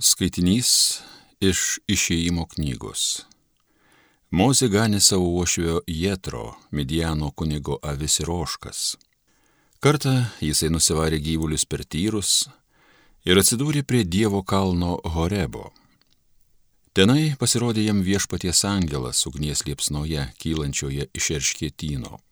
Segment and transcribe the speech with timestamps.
[0.00, 1.02] Skaitinys
[1.44, 3.26] iš išėjimo knygos.
[4.32, 8.94] Mozė ganė savo uošvio Jetro, Midiano kunigo avis ir oškas.
[9.84, 12.46] Kartą jisai nusivarė gyvulius per tyrus
[13.28, 15.66] ir atsidūrė prie Dievo kalno Horebo.
[16.96, 22.22] Tenai pasirodė jam viešpaties angelas ugnies liepsnoje, kylančioje iš erškėtino.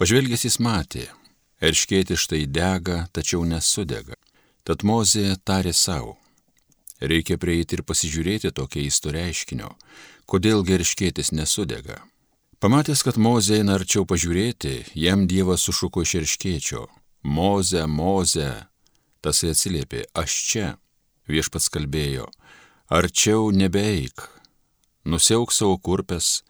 [0.00, 1.06] Pažvelgęs jis matė,
[1.60, 4.16] erškėti štai dega, tačiau nesudega.
[4.64, 6.21] Tad Mozė tarė savo,
[7.02, 9.74] reikia prieiti ir pasižiūrėti to keisto reiškinio,
[10.30, 12.00] kodėl gerškėtis nesudega.
[12.62, 16.86] Pamatęs, kad Mozė eina arčiau pažiūrėti, jam Dievas sušuko iš erškėčio.
[17.22, 18.50] Moze, Moze.
[19.22, 20.68] Tasai atsiliepė, aš čia.
[21.30, 22.26] Viešpats kalbėjo,
[22.90, 24.24] arčiau nebeeik.
[25.06, 26.42] Nusiauk savo kurpes,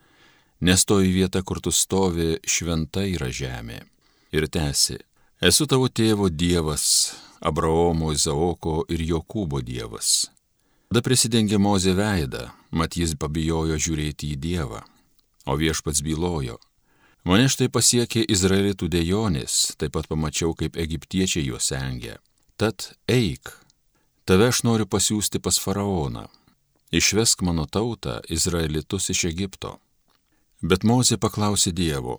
[0.60, 3.82] nes toji vieta, kur tu stovi, šventa yra žemė.
[4.32, 4.96] Ir tęsi,
[5.44, 10.31] esu tavo tėvo Dievas, Abraomo, Izaoko ir Jokūbo Dievas.
[10.92, 14.82] Tada prisidengė Mozė veidą, mat jis pabijojo žiūrėti į Dievą.
[15.48, 16.58] O viešpats bylojo.
[17.24, 22.18] Mane štai pasiekė Izraelitų dėjonės, taip pat pamačiau, kaip egiptiečiai juos engia.
[22.60, 23.54] Tad eik,
[24.28, 26.26] tave aš noriu pasiūsti pas faraoną.
[26.92, 29.78] Išvesk mano tautą, Izraelitus iš Egipto.
[30.60, 32.18] Bet Mozė paklausė Dievo,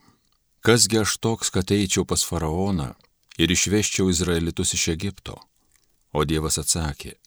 [0.65, 2.95] kasgi aš toks, kad eičiau pas faraoną
[3.37, 5.37] ir išveščiau Izraelitus iš Egipto.
[6.09, 7.19] O Dievas atsakė,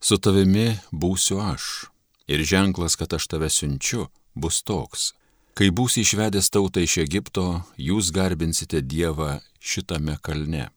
[0.00, 1.88] su tavimi būsiu aš,
[2.26, 5.12] ir ženklas, kad aš tave siunčiu, bus toks.
[5.58, 10.70] Kai būsi išvedęs tautą iš Egipto, jūs garbinsite Dievą šitame kalne.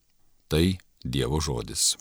[0.49, 0.65] Tai
[1.03, 1.95] Dievo žodis.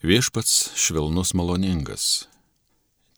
[0.00, 2.30] Viešpats švelnus maloningas,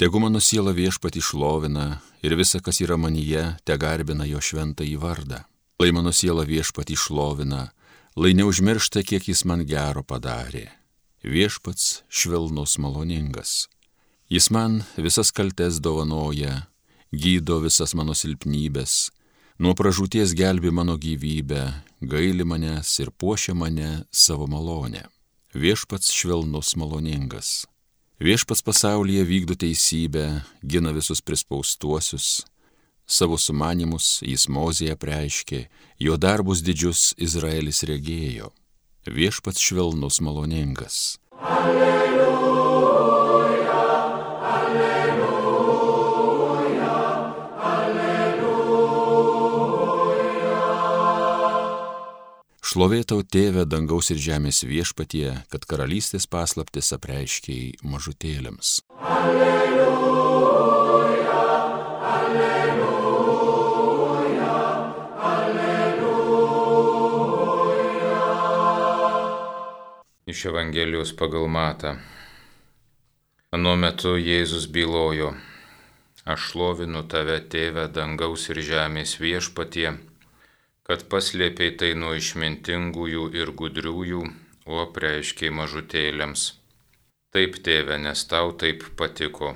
[0.02, 4.96] Tegu mano siela viešpat išlovina ir visa, kas yra manyje, te garbina jo šventą į
[4.98, 5.44] vardą.
[5.78, 7.68] Lai mano siela viešpat išlovina,
[8.16, 10.68] lai neužmiršta, kiek jis man gero padarė.
[11.22, 13.68] Viešpats švelnus maloningas.
[14.28, 16.66] Jis man visas kaltes dovanoja,
[17.12, 19.12] gydo visas mano silpnybės,
[19.62, 21.64] nuo pražūties gelbi mano gyvybę,
[22.00, 25.04] gaili manęs ir puošia mane savo malonę.
[25.54, 27.66] Viešpats švelnus maloningas.
[28.22, 32.42] Viešpats pasaulyje vykdo teisybę, gina visus prispaustuosius,
[33.06, 35.66] savo sumanimus jis mozėje preiškė,
[35.98, 38.52] jo darbus didžius Izraelis regėjo.
[39.06, 41.18] Viešpats švelnus maloningas.
[41.42, 42.28] Alleluja,
[44.52, 45.32] alleluja,
[52.62, 58.80] Šlovėtau tėvę dangaus ir žemės viešpatie, kad karalystės paslaptis apreiškiai mažutėlėms.
[59.02, 59.61] Alleluja,
[70.42, 71.92] Iš Evangelijos pagal matą.
[73.54, 75.28] Anuo metu Jėzus bylojo,
[76.26, 79.92] aš šlovinu tave, tėvę dangaus ir žemės viešpatie
[80.82, 84.22] kad paslėpiai tai nuo išmintingųjų ir gudriųjų,
[84.66, 86.42] o preiškiai mažutėlėms.
[87.32, 89.54] Taip, tėve, nes tau taip patiko.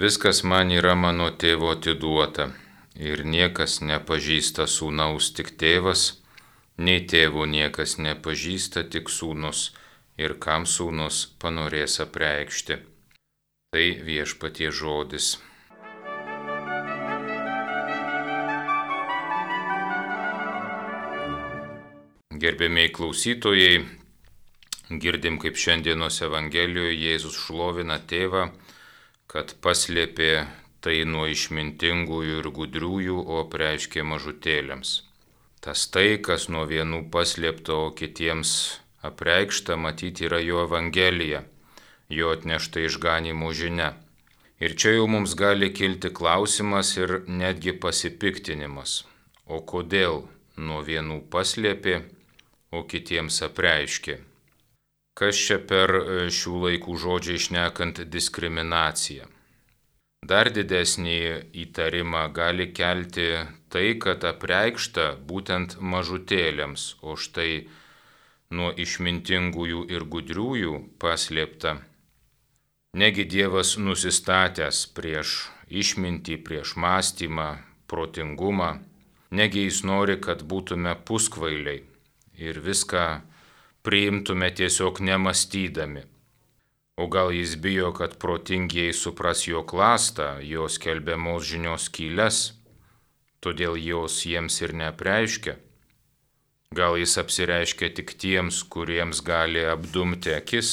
[0.00, 2.48] Viskas man yra mano tėvo atiduota
[2.96, 6.17] ir niekas nepažįsta sūnaus tik tėvas,
[6.78, 9.72] nei tėvo niekas nepažįsta tik sūnus
[10.18, 12.78] ir kam sūnus panorės apreikšti.
[13.74, 15.36] Tai viešpatie žodis.
[22.38, 23.82] Gerbėmiai klausytojai,
[25.02, 28.44] girdim kaip šiandienos Evangelijoje Jėzus šlovina tėvą,
[29.26, 30.46] kad paslėpė
[30.80, 35.07] tai nuo išmintingųjų ir gudriųjų, o preiškė mažutėlėms.
[35.68, 38.50] Tas tai, kas nuo vienų paslėpta, o kitiems
[39.04, 41.42] apreikšta, matyti yra jo Evangelija,
[42.08, 43.90] jo atnešta išganimo žinia.
[44.64, 49.02] Ir čia jau mums gali kilti klausimas ir netgi pasipiktinimas.
[49.44, 50.22] O kodėl
[50.56, 52.00] nuo vienų paslėpė,
[52.72, 54.16] o kitiems apreiškė.
[55.20, 59.28] Kas čia per e, šių laikų žodžiai išnekant diskriminaciją?
[60.26, 61.18] Dar didesnį
[61.64, 63.28] įtarimą gali kelti
[63.70, 67.68] tai, kad apreikšta būtent mažutėlėms, o štai
[68.50, 71.78] nuo išmintingųjų ir gudriųjų paslėpta.
[72.98, 77.48] Negi Dievas nusistatęs prieš išmintį, prieš mąstymą,
[77.86, 78.70] protingumą,
[79.30, 81.84] negi jis nori, kad būtume puskvailiai,
[82.40, 83.04] ir viską
[83.84, 86.04] priimtume tiesiog nemastydami.
[86.98, 92.38] O gal jis bijo, kad protingieji supras jo klastą, jos kelbiamos žinios kyles,
[93.38, 95.54] todėl jos jiems ir neapreiškia.
[96.74, 100.72] Gal jis apsireiškia tik tiems, kuriems gali apdumti akis?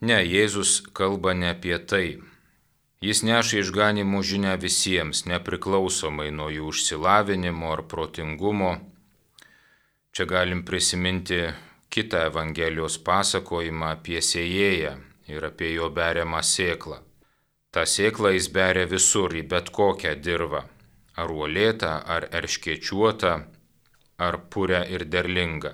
[0.00, 2.06] Ne, Jėzus kalba ne apie tai.
[3.04, 8.72] Jis neša išganimo žinę visiems, nepriklausomai nuo jų užsilavinimo ar protingumo.
[10.16, 11.44] Čia galim prisiminti
[11.96, 14.90] kitą Evangelijos pasakojimą apie sėjėją
[15.32, 16.98] ir apie jo beriamą sėklą.
[17.72, 20.60] Ta sėkla jis beria visur į bet kokią dirvą-
[21.20, 23.32] ar uolėtą, ar erškiečiuotą,
[24.18, 25.72] ar purę ir derlingą.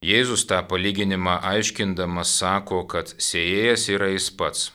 [0.00, 4.72] Jėzus tą palyginimą aiškindamas sako, kad sėjėjas yra jis pats,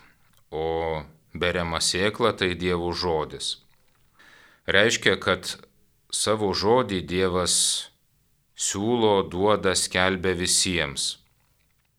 [0.51, 1.03] o
[1.33, 3.47] beriama sėkla tai Dievo žodis.
[4.67, 5.57] Reiškia, kad
[6.11, 7.55] savo žodį Dievas
[8.55, 11.17] siūlo, duoda, skelbia visiems.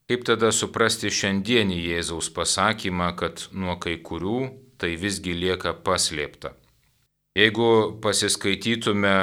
[0.07, 4.39] Kaip tada suprasti šiandienį Jėzaus pasakymą, kad nuo kai kurių
[4.79, 6.55] tai visgi lieka paslėpta?
[7.37, 9.17] Jeigu pasiskaitytume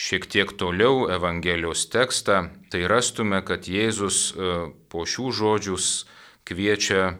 [0.00, 4.52] šiek tiek toliau Evangelijos tekstą, tai rastume, kad Jėzus e,
[4.92, 5.88] po šių žodžius
[6.46, 7.16] kviečia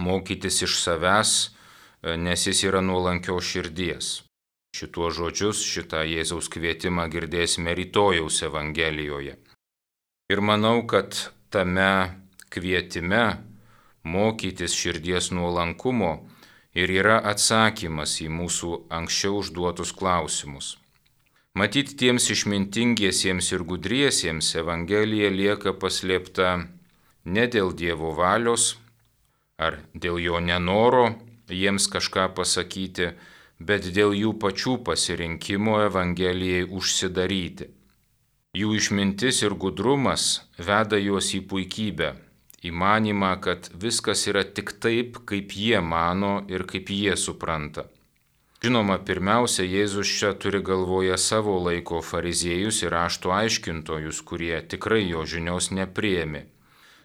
[0.00, 4.23] mokytis iš savęs, e, nes jis yra nuolankios širdies.
[4.74, 9.36] Šituo žodžius, šitą Jėzaus kvietimą girdėsime rytojaus Evangelijoje.
[10.34, 11.14] Ir manau, kad
[11.54, 11.90] tame
[12.50, 13.24] kvietime
[14.02, 16.12] mokytis širdies nuolankumo
[16.74, 20.74] ir yra atsakymas į mūsų anksčiau užduotus klausimus.
[21.54, 26.56] Matyt, tiems išmintingiesiems ir gudriesiems Evangelija lieka paslėpta
[27.24, 28.72] ne dėl Dievo valios
[29.62, 31.12] ar dėl jo nenoro
[31.46, 33.12] jiems kažką pasakyti,
[33.58, 37.70] bet dėl jų pačių pasirinkimo Evangelijai užsidaryti.
[38.54, 42.12] Jų išmintis ir gudrumas veda juos į puikybę,
[42.62, 47.88] į manimą, kad viskas yra tik taip, kaip jie mano ir kaip jie supranta.
[48.64, 55.26] Žinoma, pirmiausia, Jėzus čia turi galvoje savo laiko fariziejus ir rašto aiškintojus, kurie tikrai jo
[55.28, 56.46] žinios nepriemi.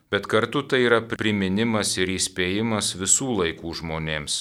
[0.10, 4.40] Bet kartu tai yra priminimas ir įspėjimas visų laikų žmonėms.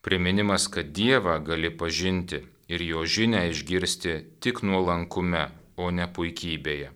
[0.00, 6.90] Priminimas, kad Dievą gali pažinti ir jo žinę išgirsti tik nuolankume, o ne puikybėje.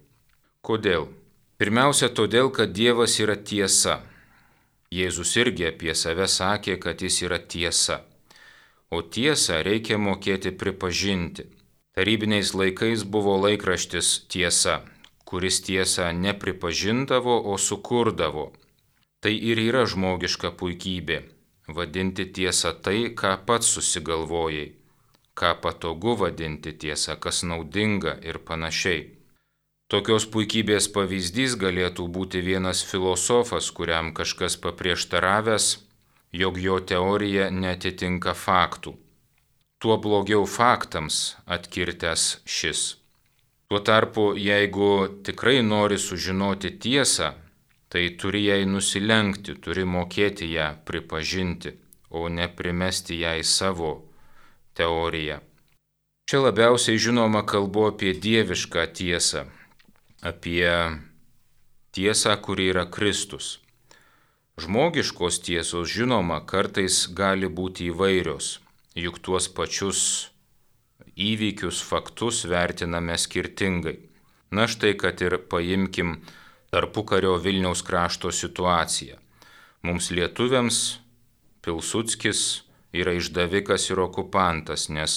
[0.65, 1.11] Kodėl?
[1.61, 4.01] Pirmiausia, todėl, kad Dievas yra tiesa.
[4.95, 8.03] Jėzus irgi apie save sakė, kad jis yra tiesa
[8.95, 11.47] o tiesą reikia mokėti pripažinti.
[11.95, 14.81] Tarybiniais laikais buvo laikraštis tiesa,
[15.29, 18.47] kuris tiesą nepripažindavo, o sukurdavo.
[19.23, 21.19] Tai ir yra žmogiška puikybė-
[21.69, 24.73] vadinti tiesą tai, ką pats susigalvojai,
[25.39, 29.09] ką patogu vadinti tiesą, kas naudinga ir panašiai.
[29.89, 35.75] Tokios puikybės pavyzdys galėtų būti vienas filosofas, kuriam kažkas paprieštaravęs
[36.35, 38.97] jog jo teorija netitinka faktų.
[39.79, 42.25] Tuo blogiau faktams atkirtęs
[42.57, 42.83] šis.
[43.69, 44.91] Tuo tarpu, jeigu
[45.27, 47.33] tikrai nori sužinoti tiesą,
[47.95, 51.71] tai turi jai nusilenkti, turi mokėti ją pripažinti,
[52.11, 53.93] o ne primesti jai savo
[54.75, 55.37] teoriją.
[56.27, 59.45] Čia labiausiai žinoma kalbu apie dievišką tiesą,
[60.27, 60.67] apie
[61.95, 63.61] tiesą, kuri yra Kristus.
[64.59, 68.57] Žmogiškos tiesos žinoma kartais gali būti įvairios,
[68.99, 70.01] juk tuos pačius
[71.15, 74.01] įvykius, faktus vertiname skirtingai.
[74.51, 76.19] Na štai, kad ir paimkim
[76.75, 79.21] tarpukario Vilniaus krašto situaciją.
[79.87, 80.79] Mums lietuviams
[81.63, 82.41] Pilsudskis
[82.93, 85.15] yra išdavikas ir okupantas, nes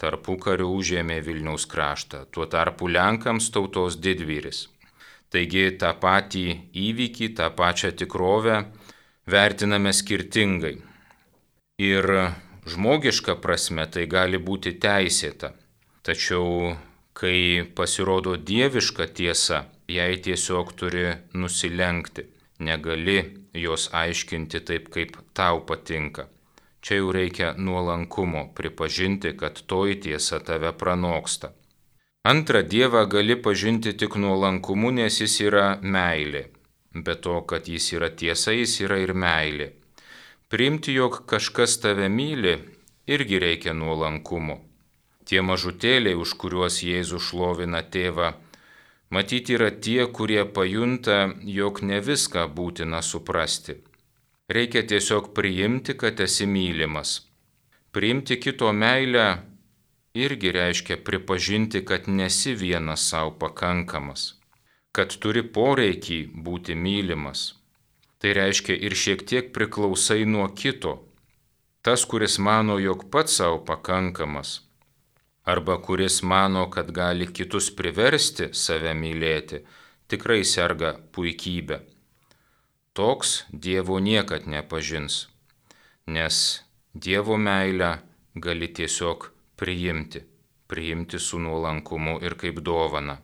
[0.00, 4.64] tarpukariu užėmė Vilniaus kraštą, tuo tarpu Lenkams tautos didvyris.
[5.34, 6.46] Taigi tą patį
[6.86, 8.56] įvykį, tą pačią tikrovę
[9.30, 10.76] vertiname skirtingai.
[11.84, 12.10] Ir
[12.70, 15.52] žmogiška prasme tai gali būti teisėta.
[16.06, 16.76] Tačiau,
[17.18, 22.26] kai pasirodo dieviška tiesa, jai tiesiog turi nusilenkti.
[22.58, 23.18] Negali
[23.54, 26.28] jos aiškinti taip, kaip tau patinka.
[26.84, 31.50] Čia jau reikia nuolankumo pripažinti, kad toji tiesa tave pranoksta.
[32.24, 36.44] Antrą Dievą gali pažinti tik nuolankumu, nes jis yra meilė.
[36.94, 39.72] Be to, kad jis yra tiesa, jis yra ir meilė.
[40.48, 42.54] Priimti, jog kažkas tave myli,
[43.08, 44.60] irgi reikia nuolankumo.
[45.24, 48.34] Tie mažutėliai, už kuriuos Jėzus šlovina tėvą,
[49.14, 51.18] matyti yra tie, kurie pajunta,
[51.58, 53.76] jog ne viską būtina suprasti.
[54.50, 57.12] Reikia tiesiog priimti, kad esi mylimas.
[57.94, 59.26] Priimti kito meilę
[60.14, 64.34] irgi reiškia pripažinti, kad nesi vienas savo pakankamas,
[64.92, 66.18] kad turi poreikį
[66.48, 67.54] būti mylimas.
[68.18, 70.94] Tai reiškia ir šiek tiek priklausai nuo kito.
[71.84, 74.63] Tas, kuris mano, jog pats savo pakankamas,
[75.44, 79.60] arba kuris mano, kad gali kitus priversti save mylėti,
[80.08, 81.80] tikrai serga puikybė.
[82.94, 85.26] Toks Dievo niekad nepažins,
[86.06, 87.98] nes Dievo meilę
[88.34, 90.22] gali tiesiog priimti,
[90.66, 93.18] priimti su nuolankumu ir kaip dovana.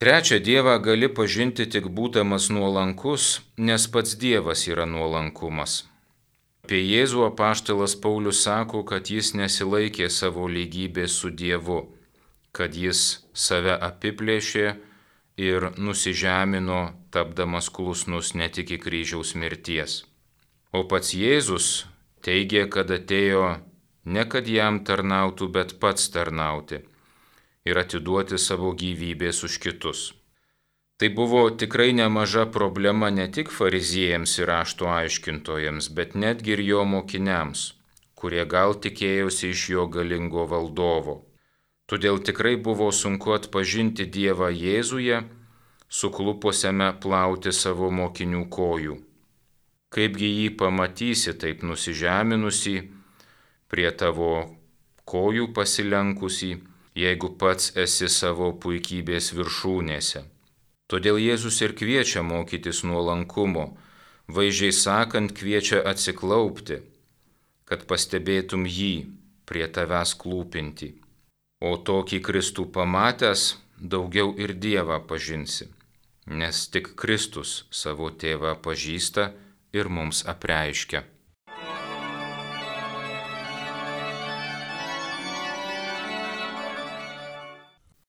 [0.00, 3.24] Trečią Dievą gali pažinti tik būdamas nuolankus,
[3.68, 5.89] nes pats Dievas yra nuolankumas.
[6.70, 11.80] Apie Jėzų apaštalas Paulius sako, kad jis nesilaikė savo lygybės su Dievu,
[12.54, 13.00] kad jis
[13.34, 14.76] save apiplėšė
[15.46, 16.78] ir nusižemino,
[17.10, 19.96] tapdamas klusnus ne tik į kryžiaus mirties.
[20.70, 21.72] O pats Jėzus
[22.22, 23.50] teigė, kad atėjo
[24.06, 26.84] ne kad jam tarnautų, bet pats tarnauti
[27.66, 30.12] ir atiduoti savo gyvybės už kitus.
[31.00, 36.82] Tai buvo tikrai nemaža problema ne tik fariziejams ir rašto aiškintojams, bet netgi ir jo
[36.84, 37.60] mokiniams,
[38.20, 41.14] kurie gal tikėjosi iš jo galingo valdovo.
[41.88, 45.22] Todėl tikrai buvo sunku atpažinti Dievą Jėzuje,
[46.00, 48.96] suklupusiame plauti savo mokinių kojų.
[49.96, 52.74] Kaipgi jį pamatysi taip nusižeminusi,
[53.72, 54.34] prie tavo
[55.14, 56.50] kojų pasilenkusi,
[57.06, 60.22] jeigu pats esi savo puikybės viršūnėse.
[60.90, 63.66] Todėl Jėzus ir kviečia mokytis nuolankumo,
[64.26, 66.80] vaizdžiai sakant, kviečia atsiklaupti,
[67.70, 68.94] kad pastebėtum jį
[69.46, 70.90] prie tavęs klūpinti.
[71.62, 73.44] O tokį Kristų pamatęs
[73.94, 75.68] daugiau ir Dievą pažinsi,
[76.26, 79.30] nes tik Kristus savo tėvą pažįsta
[79.76, 81.04] ir mums apreiškia.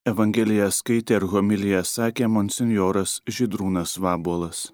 [0.09, 4.65] Evangeliją skaitė ir homiliją sakė monsinjoras Židrūnas Vabolas.